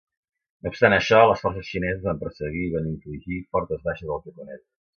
[0.61, 4.69] No obstant això, les forces xineses van perseguir i van infligir fortes baixes als japonesos.